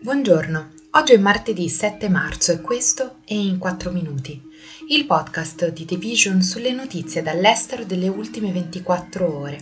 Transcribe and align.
Buongiorno, 0.00 0.70
oggi 0.92 1.14
è 1.14 1.18
martedì 1.18 1.68
7 1.68 2.08
marzo 2.08 2.52
e 2.52 2.60
questo 2.60 3.16
è 3.24 3.34
In 3.34 3.58
4 3.58 3.90
Minuti, 3.90 4.40
il 4.90 5.06
podcast 5.06 5.72
di 5.72 5.84
The 5.84 5.96
Vision 5.96 6.40
sulle 6.40 6.70
notizie 6.70 7.20
dall'estero 7.20 7.82
delle 7.82 8.06
ultime 8.06 8.52
24 8.52 9.36
ore. 9.36 9.58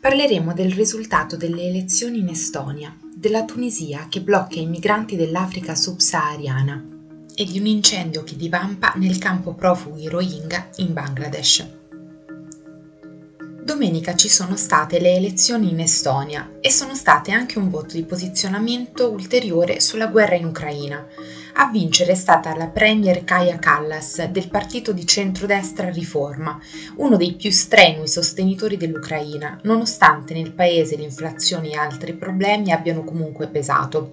Parleremo 0.00 0.54
del 0.54 0.72
risultato 0.72 1.36
delle 1.36 1.68
elezioni 1.68 2.20
in 2.20 2.28
Estonia, 2.28 2.96
della 3.14 3.44
Tunisia 3.44 4.06
che 4.08 4.22
blocca 4.22 4.58
i 4.58 4.64
migranti 4.64 5.16
dell'Africa 5.16 5.74
subsahariana 5.74 6.82
e 7.34 7.44
di 7.44 7.58
un 7.58 7.66
incendio 7.66 8.24
che 8.24 8.36
divampa 8.36 8.94
nel 8.96 9.18
campo 9.18 9.52
profughi 9.52 10.08
Rohingya 10.08 10.70
in 10.76 10.94
Bangladesh. 10.94 11.87
Domenica 13.78 14.16
ci 14.16 14.28
sono 14.28 14.56
state 14.56 14.98
le 14.98 15.14
elezioni 15.14 15.70
in 15.70 15.78
Estonia 15.78 16.56
e 16.60 16.68
sono 16.68 16.96
state 16.96 17.30
anche 17.30 17.60
un 17.60 17.70
voto 17.70 17.94
di 17.94 18.02
posizionamento 18.02 19.08
ulteriore 19.08 19.78
sulla 19.78 20.08
guerra 20.08 20.34
in 20.34 20.46
Ucraina. 20.46 21.06
A 21.52 21.70
vincere 21.70 22.10
è 22.10 22.14
stata 22.16 22.56
la 22.56 22.66
premier 22.66 23.22
Kaya 23.22 23.56
Kallas 23.60 24.24
del 24.24 24.48
partito 24.48 24.90
di 24.90 25.06
centrodestra 25.06 25.90
Riforma, 25.90 26.58
uno 26.96 27.16
dei 27.16 27.34
più 27.34 27.52
strenui 27.52 28.08
sostenitori 28.08 28.76
dell'Ucraina, 28.76 29.60
nonostante 29.62 30.34
nel 30.34 30.50
paese 30.50 30.96
l'inflazione 30.96 31.70
e 31.70 31.76
altri 31.76 32.14
problemi 32.14 32.72
abbiano 32.72 33.04
comunque 33.04 33.46
pesato. 33.46 34.10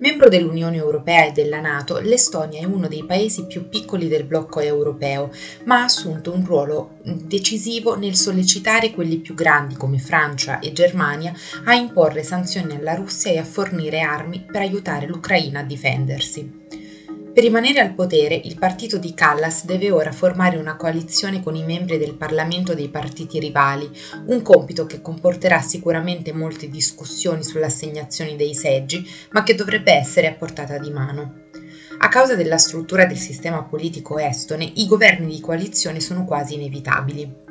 Membro 0.00 0.28
dell'Unione 0.28 0.76
Europea 0.76 1.24
e 1.24 1.32
della 1.32 1.60
Nato, 1.60 1.98
l'Estonia 1.98 2.60
è 2.60 2.64
uno 2.64 2.88
dei 2.88 3.04
paesi 3.04 3.46
più 3.46 3.68
piccoli 3.68 4.08
del 4.08 4.24
blocco 4.24 4.60
europeo, 4.60 5.30
ma 5.64 5.80
ha 5.80 5.84
assunto 5.84 6.32
un 6.32 6.44
ruolo 6.44 6.96
decisivo 7.02 7.96
nel 7.96 8.16
sollecitare 8.16 8.90
quelli 8.90 9.18
più 9.18 9.34
grandi 9.34 9.76
come 9.76 9.98
Francia 9.98 10.58
e 10.58 10.72
Germania 10.72 11.32
a 11.64 11.74
imporre 11.74 12.24
sanzioni 12.24 12.74
alla 12.74 12.94
Russia 12.94 13.30
e 13.30 13.38
a 13.38 13.44
fornire 13.44 14.00
armi 14.00 14.44
per 14.44 14.62
aiutare 14.62 15.06
l'Ucraina 15.06 15.60
a 15.60 15.64
difendersi. 15.64 16.63
Per 17.34 17.42
rimanere 17.42 17.80
al 17.80 17.94
potere, 17.94 18.40
il 18.44 18.56
partito 18.56 18.96
di 18.96 19.12
Callas 19.12 19.64
deve 19.64 19.90
ora 19.90 20.12
formare 20.12 20.56
una 20.56 20.76
coalizione 20.76 21.42
con 21.42 21.56
i 21.56 21.64
membri 21.64 21.98
del 21.98 22.14
Parlamento 22.14 22.74
dei 22.74 22.88
partiti 22.88 23.40
rivali, 23.40 23.90
un 24.26 24.40
compito 24.40 24.86
che 24.86 25.00
comporterà 25.00 25.60
sicuramente 25.60 26.32
molte 26.32 26.68
discussioni 26.68 27.42
sull'assegnazione 27.42 28.36
dei 28.36 28.54
seggi, 28.54 29.04
ma 29.32 29.42
che 29.42 29.56
dovrebbe 29.56 29.92
essere 29.92 30.28
a 30.28 30.34
portata 30.34 30.78
di 30.78 30.92
mano. 30.92 31.48
A 31.98 32.08
causa 32.08 32.36
della 32.36 32.58
struttura 32.58 33.04
del 33.04 33.18
sistema 33.18 33.64
politico 33.64 34.16
estone, 34.18 34.70
i 34.76 34.86
governi 34.86 35.26
di 35.26 35.40
coalizione 35.40 35.98
sono 35.98 36.24
quasi 36.24 36.54
inevitabili. 36.54 37.43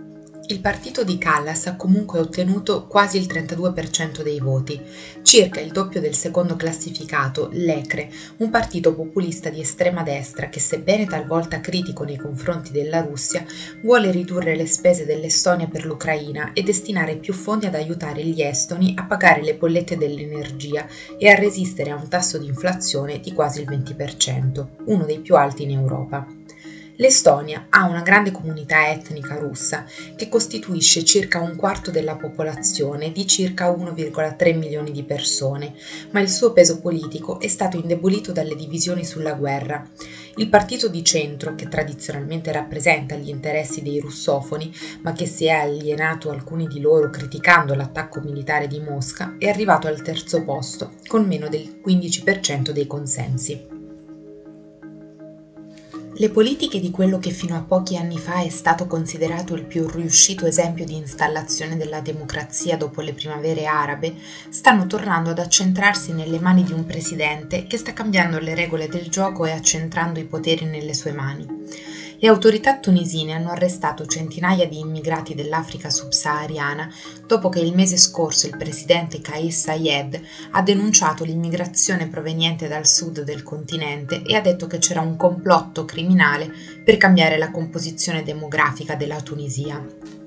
Il 0.54 0.59
partito 0.59 1.04
di 1.04 1.18
Callas 1.18 1.66
ha 1.66 1.76
comunque 1.76 2.20
ottenuto 2.20 2.86
quasi 2.86 3.18
il 3.18 3.26
32% 3.26 4.22
dei 4.22 4.40
voti, 4.40 4.80
circa 5.23 5.60
il 5.60 5.72
doppio 5.72 6.00
del 6.00 6.14
secondo 6.14 6.56
classificato, 6.56 7.50
l'ECRE, 7.52 8.08
un 8.38 8.52
partito 8.52 8.94
populista 8.94 9.50
di 9.50 9.62
estrema 9.62 10.04
destra 10.04 10.50
che, 10.50 10.60
sebbene 10.60 11.08
talvolta 11.08 11.60
critico 11.60 12.04
nei 12.04 12.18
confronti 12.18 12.72
della 12.72 13.02
Russia, 13.02 13.44
vuole 13.82 14.12
ridurre 14.12 14.56
le 14.56 14.68
spese 14.68 15.08
dell'Estonia 15.08 15.66
per 15.66 15.88
l'Ucraina 15.88 16.54
e 16.54 16.62
destinare 16.62 17.16
più 17.16 17.34
fondi 17.34 17.66
ad 17.66 17.73
aiutare 17.73 18.23
gli 18.23 18.44
estoni 18.44 18.94
a 18.95 19.06
pagare 19.06 19.42
le 19.42 19.56
bollette 19.56 19.98
dell'energia 19.98 20.86
e 21.17 21.30
a 21.30 21.34
resistere 21.34 21.90
a 21.90 21.95
un 21.95 22.08
tasso 22.08 22.38
di 22.38 22.45
inflazione 22.45 23.20
di 23.20 23.34
quasi 23.34 23.62
il 23.62 23.70
20%, 23.72 24.67
uno 24.86 25.04
dei 25.04 25.17
più 25.17 25.36
alti 25.36 25.64
in 25.64 25.72
Europa. 25.72 26.42
L'Estonia 27.04 27.66
ha 27.68 27.84
una 27.84 28.02
grande 28.02 28.32
comunità 28.32 28.88
etnica 28.90 29.36
russa 29.36 29.84
che 30.16 30.30
costituisce 30.30 31.04
circa 31.04 31.42
un 31.42 31.58
quarto 31.58 31.92
della 31.92 32.16
popolazione 32.16 33.12
di 33.12 33.28
circa 33.28 33.70
1,3 33.70 34.58
milioni 34.58 34.92
di 34.92 35.04
persone, 35.04 35.73
ma 36.12 36.22
il 36.22 36.30
suo 36.30 36.54
peso 36.54 36.80
politico 36.80 37.42
è 37.42 37.50
stato 37.50 37.76
indebolito 37.76 38.32
dalle 38.32 38.56
divisioni 38.56 39.04
sulla 39.04 39.34
guerra. 39.34 39.86
Il 40.38 40.48
partito 40.48 40.88
di 40.88 41.04
centro, 41.04 41.56
che 41.56 41.68
tradizionalmente 41.68 42.54
rappresenta 42.54 43.17
gli 43.17 43.28
interessi 43.28 43.82
dei 43.82 44.00
russofoni, 44.00 44.73
ma 45.02 45.11
che 45.11 45.26
si 45.26 45.48
è 45.48 45.52
alienato 45.52 46.30
alcuni 46.30 46.67
di 46.67 46.80
loro 46.80 47.10
criticando 47.10 47.76
l'attacco 47.76 48.22
militare 48.22 48.67
di 48.67 48.80
Mosca, 48.80 49.36
è 49.38 49.50
arrivato 49.50 49.88
al 49.88 50.02
terzo 50.02 50.45
posto, 50.45 50.94
con 51.06 51.27
meno 51.27 51.50
del 51.50 51.82
15% 51.86 52.70
dei 52.70 52.88
consensi. 52.88 53.73
Le 56.16 56.30
politiche 56.30 56.80
di 56.80 56.92
quello 56.92 57.18
che 57.18 57.32
fino 57.32 57.56
a 57.56 57.64
pochi 57.64 57.98
anni 57.98 58.20
fa 58.20 58.44
è 58.44 58.50
stato 58.50 58.86
considerato 58.86 59.56
il 59.56 59.66
più 59.66 59.88
riuscito 59.88 60.46
esempio 60.46 60.86
di 60.86 60.96
installazione 60.96 61.76
della 61.76 62.02
democrazia 62.02 62.78
dopo 62.78 63.02
le 63.02 63.14
primavere 63.14 63.66
arabe 63.66 64.14
stanno 64.50 64.86
tornando 64.86 65.32
ad 65.32 65.40
accentrarsi 65.40 66.14
nelle 66.14 66.40
mani 66.40 66.64
di 66.64 66.72
un 66.72 66.86
presidente 66.86 67.66
che 67.66 67.78
sta 67.78 67.94
cambiando 67.94 68.38
le 68.38 68.54
regole 68.54 68.88
del 68.88 69.10
gioco 69.10 69.46
e 69.46 69.52
accentrando 69.52 70.20
i 70.20 70.26
poteri 70.26 70.66
nelle 70.66 70.94
sue 70.94 71.14
mani. 71.14 71.48
Le 72.23 72.30
autorità 72.30 72.78
tunisine 72.78 73.34
hanno 73.34 73.50
arrestato 73.50 74.06
centinaia 74.06 74.66
di 74.66 74.80
immigrati 74.80 75.36
dell'Africa 75.36 75.89
subsahariana 75.89 76.89
dopo 77.28 77.50
che 77.50 77.60
il 77.60 77.73
mese 77.73 77.98
scorso 77.98 78.48
il 78.48 78.56
presidente 78.56 79.20
Kais 79.20 79.60
Sayed 79.60 80.22
ha 80.52 80.62
denunciato 80.62 81.26
l'immigrazione 81.26 82.08
proveniente 82.08 82.70
dal 82.70 82.88
sud 82.88 83.23
del 83.23 83.44
continente 83.44 84.22
e 84.22 84.36
ha 84.36 84.39
detto 84.42 84.67
che 84.67 84.78
c'era 84.78 85.02
un 85.02 85.17
complotto 85.17 85.83
criminale 85.83 86.50
per 86.82 86.95
cambiare 86.95 87.38
la 87.38 87.52
composizione 87.52 88.23
demografica 88.23 88.95
della 88.95 89.20
Tunisia. 89.20 90.23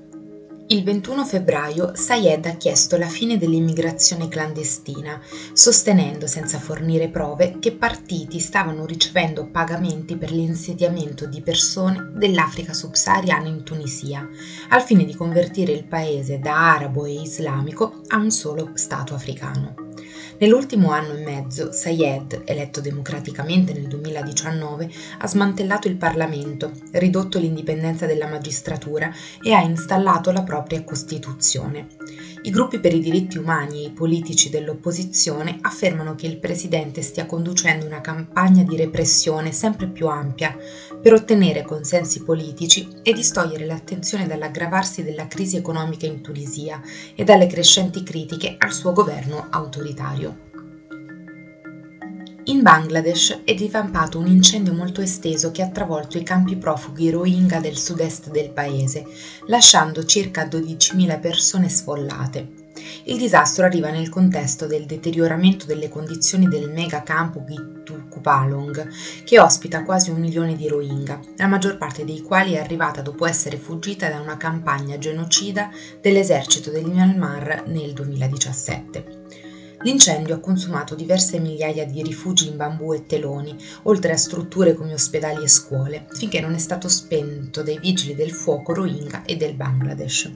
Il 0.69 0.83
21 0.83 1.23
febbraio 1.23 1.95
Sayed 1.95 2.45
ha 2.45 2.57
chiesto 2.57 2.97
la 2.97 3.07
fine 3.07 3.37
dell'immigrazione 3.37 4.27
clandestina, 4.27 5.17
sostenendo 5.53 6.27
senza 6.27 6.59
fornire 6.59 7.07
prove 7.07 7.57
che 7.57 7.71
partiti 7.71 8.39
stavano 8.39 8.85
ricevendo 8.85 9.45
pagamenti 9.45 10.17
per 10.17 10.31
l'insediamento 10.31 11.25
di 11.25 11.41
persone 11.41 12.11
dell'Africa 12.15 12.73
subsahariana 12.73 13.47
in 13.47 13.63
Tunisia, 13.63 14.27
al 14.67 14.81
fine 14.81 15.05
di 15.05 15.15
convertire 15.15 15.71
il 15.71 15.85
paese 15.85 16.37
da 16.39 16.73
arabo 16.73 17.05
e 17.05 17.21
islamico 17.21 18.01
a 18.07 18.17
un 18.17 18.29
solo 18.29 18.71
Stato 18.73 19.13
africano. 19.13 19.86
Nell'ultimo 20.39 20.91
anno 20.91 21.13
e 21.13 21.23
mezzo, 21.23 21.71
Sayed, 21.71 22.43
eletto 22.45 22.79
democraticamente 22.79 23.73
nel 23.73 23.87
2019, 23.87 24.87
ha 25.17 25.27
smantellato 25.27 25.87
il 25.87 25.95
Parlamento, 25.95 26.73
ridotto 26.91 27.39
l'indipendenza 27.39 28.05
della 28.05 28.27
magistratura 28.27 29.11
e 29.41 29.53
ha 29.53 29.61
installato 29.61 30.31
la 30.31 30.43
propria 30.43 30.83
Costituzione. 30.83 31.87
I 32.47 32.49
gruppi 32.49 32.79
per 32.79 32.93
i 32.93 33.01
diritti 33.01 33.37
umani 33.37 33.83
e 33.83 33.87
i 33.87 33.91
politici 33.91 34.49
dell'opposizione 34.49 35.57
affermano 35.63 36.15
che 36.15 36.27
il 36.27 36.39
presidente 36.39 37.01
stia 37.01 37.25
conducendo 37.25 37.85
una 37.85 37.99
campagna 37.99 38.63
di 38.63 38.77
repressione 38.77 39.51
sempre 39.51 39.89
più 39.89 40.07
ampia 40.07 40.55
per 41.01 41.11
ottenere 41.11 41.63
consensi 41.63 42.23
politici 42.23 42.87
e 43.03 43.11
distogliere 43.11 43.65
l'attenzione 43.65 44.27
dall'aggravarsi 44.27 45.03
della 45.03 45.27
crisi 45.27 45.57
economica 45.57 46.05
in 46.05 46.21
Tunisia 46.21 46.79
e 47.13 47.25
dalle 47.25 47.47
crescenti 47.47 48.01
critiche 48.01 48.55
al 48.57 48.71
suo 48.71 48.93
governo 48.93 49.47
autoritario. 49.49 50.46
In 52.49 52.61
Bangladesh 52.61 53.41
è 53.43 53.53
divampato 53.53 54.19
un 54.19 54.27
incendio 54.27 54.71
molto 54.73 55.01
esteso 55.01 55.51
che 55.51 55.61
ha 55.61 55.67
travolto 55.67 56.17
i 56.17 56.23
campi 56.23 56.55
profughi 56.55 57.09
Rohingya 57.09 57.59
del 57.59 57.77
sud-est 57.77 58.29
del 58.29 58.51
paese, 58.51 59.03
lasciando 59.47 60.05
circa 60.05 60.45
12.000 60.45 61.19
persone 61.19 61.67
sfollate. 61.67 62.47
Il 63.03 63.17
disastro 63.17 63.65
arriva 63.65 63.89
nel 63.89 64.07
contesto 64.07 64.65
del 64.65 64.85
deterioramento 64.85 65.65
delle 65.65 65.89
condizioni 65.89 66.47
del 66.47 66.71
mega 66.71 67.03
campo 67.03 67.43
Kupalong, 68.09 68.91
che 69.25 69.39
ospita 69.41 69.83
quasi 69.83 70.09
un 70.09 70.21
milione 70.21 70.55
di 70.55 70.69
Rohingya, 70.69 71.19
la 71.35 71.47
maggior 71.47 71.77
parte 71.77 72.05
dei 72.05 72.21
quali 72.21 72.53
è 72.53 72.59
arrivata 72.59 73.01
dopo 73.01 73.25
essere 73.25 73.57
fuggita 73.57 74.07
da 74.07 74.21
una 74.21 74.37
campagna 74.37 74.97
genocida 74.97 75.69
dell'esercito 75.99 76.71
del 76.71 76.85
Myanmar 76.85 77.65
nel 77.67 77.91
2017. 77.91 79.46
L'incendio 79.87 80.35
ha 80.35 80.39
consumato 80.39 80.95
diverse 80.95 81.39
migliaia 81.39 81.85
di 81.85 82.03
rifugi 82.03 82.49
in 82.49 82.57
bambù 82.57 82.91
e 82.91 83.05
teloni, 83.05 83.55
oltre 83.83 84.11
a 84.11 84.17
strutture 84.17 84.73
come 84.73 84.91
ospedali 84.91 85.45
e 85.45 85.47
scuole, 85.47 86.07
finché 86.11 86.41
non 86.41 86.53
è 86.53 86.57
stato 86.57 86.89
spento 86.89 87.63
dai 87.63 87.79
vigili 87.79 88.13
del 88.13 88.33
fuoco 88.33 88.73
Rohingya 88.73 89.23
e 89.23 89.37
del 89.37 89.53
Bangladesh. 89.53 90.29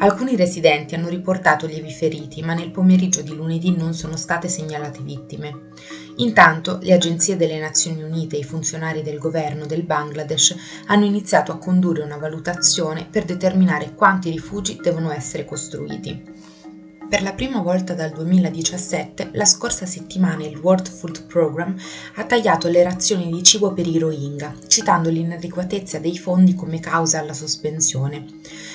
Alcuni 0.00 0.36
residenti 0.36 0.94
hanno 0.94 1.08
riportato 1.08 1.64
lievi 1.64 1.90
feriti, 1.90 2.42
ma 2.42 2.52
nel 2.52 2.70
pomeriggio 2.70 3.22
di 3.22 3.34
lunedì 3.34 3.74
non 3.74 3.94
sono 3.94 4.18
state 4.18 4.48
segnalate 4.48 5.00
vittime. 5.00 5.70
Intanto 6.16 6.78
le 6.82 6.92
agenzie 6.92 7.36
delle 7.36 7.58
Nazioni 7.58 8.02
Unite 8.02 8.36
e 8.36 8.40
i 8.40 8.44
funzionari 8.44 9.02
del 9.02 9.16
governo 9.16 9.64
del 9.64 9.84
Bangladesh 9.84 10.54
hanno 10.88 11.06
iniziato 11.06 11.50
a 11.50 11.56
condurre 11.56 12.02
una 12.02 12.18
valutazione 12.18 13.06
per 13.10 13.24
determinare 13.24 13.94
quanti 13.94 14.28
rifugi 14.28 14.78
devono 14.82 15.10
essere 15.10 15.46
costruiti. 15.46 16.60
Per 17.08 17.22
la 17.22 17.32
prima 17.34 17.60
volta 17.60 17.94
dal 17.94 18.10
2017, 18.10 19.30
la 19.32 19.44
scorsa 19.44 19.84
settimana 19.86 20.44
il 20.44 20.56
World 20.56 20.88
Food 20.88 21.26
Programme 21.26 21.76
ha 22.14 22.24
tagliato 22.24 22.68
le 22.68 22.82
razioni 22.82 23.30
di 23.30 23.42
cibo 23.42 23.72
per 23.72 23.86
i 23.86 23.98
Rohingya, 23.98 24.54
citando 24.66 25.10
l'inadeguatezza 25.10 25.98
dei 25.98 26.16
fondi 26.16 26.54
come 26.54 26.80
causa 26.80 27.18
alla 27.18 27.34
sospensione. 27.34 28.24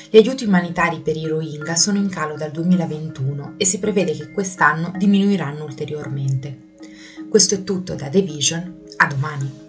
Gli 0.10 0.18
aiuti 0.18 0.46
umanitari 0.46 1.00
per 1.00 1.18
i 1.18 1.28
Rohingya 1.28 1.76
sono 1.76 1.98
in 1.98 2.10
calo 2.10 2.36
dal 2.36 2.52
2021 2.52 3.56
e 3.58 3.66
si 3.66 3.80
prevede 3.80 4.14
che 4.14 4.32
quest'anno 4.32 4.92
diminuiranno 4.96 5.64
ulteriormente. 5.64 6.66
Questo 7.30 7.56
è 7.56 7.64
tutto 7.64 7.96
da 7.96 8.08
The 8.08 8.22
Vision, 8.22 8.84
a 8.98 9.08
domani. 9.08 9.67